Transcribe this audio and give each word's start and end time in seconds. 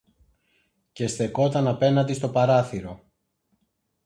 και 0.91 1.07
στεκόταν 1.07 1.67
απέναντι 1.67 2.13
στο 2.13 2.29
παράθυρο 2.29 3.05